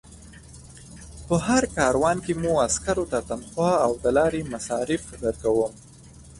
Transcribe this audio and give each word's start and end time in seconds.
په 1.27 1.35
هر 1.47 1.63
کاروان 1.77 2.17
کې 2.25 2.33
مو 2.41 2.51
عسکرو 2.67 3.05
ته 3.11 3.19
تنخوا 3.29 3.73
او 3.85 3.91
د 4.03 4.05
لارې 4.17 4.49
مصارف 4.53 5.03
درکوم. 5.23 5.73